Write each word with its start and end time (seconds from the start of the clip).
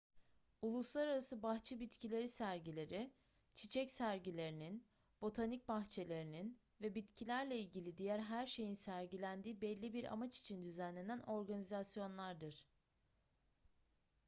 uluslararası 0.61 1.41
bahçe 1.43 1.79
bitkileri 1.79 2.27
sergileri 2.27 3.11
çiçek 3.53 3.91
sergilerinin 3.91 4.85
botanik 5.21 5.67
bahçelerinin 5.67 6.59
ve 6.81 6.95
bitkilerle 6.95 7.59
ilgili 7.59 7.97
diğer 7.97 8.19
her 8.19 8.45
şeyin 8.45 8.73
sergilendiği 8.73 9.61
belli 9.61 9.93
bir 9.93 10.03
amaç 10.13 10.37
için 10.39 10.63
düzenlenen 10.65 11.19
organizasyonlardır 11.19 12.65